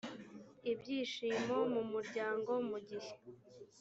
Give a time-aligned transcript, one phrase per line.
[0.71, 3.11] ibyishimo mu muryango mu gihe